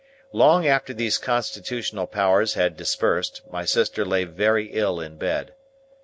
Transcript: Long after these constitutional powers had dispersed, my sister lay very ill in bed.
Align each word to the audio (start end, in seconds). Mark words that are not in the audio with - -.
Long 0.31 0.65
after 0.65 0.95
these 0.95 1.19
constitutional 1.19 2.07
powers 2.07 2.55
had 2.55 2.75
dispersed, 2.75 3.41
my 3.51 3.65
sister 3.65 4.03
lay 4.03 4.23
very 4.23 4.71
ill 4.71 4.99
in 4.99 5.17
bed. 5.17 5.53